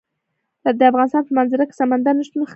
د 0.79 0.81
افغانستان 0.91 1.23
په 1.27 1.33
منظره 1.37 1.63
کې 1.67 1.77
سمندر 1.81 2.13
نه 2.17 2.23
شتون 2.27 2.41
ښکاره 2.43 2.47
ده. 2.47 2.49